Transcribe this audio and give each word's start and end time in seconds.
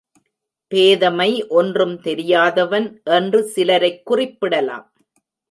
பேதைமை 0.67 1.47
ஒன்றும் 1.47 1.99
தெரியாதவன் 1.99 3.01
என்று 3.03 3.43
சிலரைக் 3.43 4.05
குறிப்பிடலாம். 4.05 4.93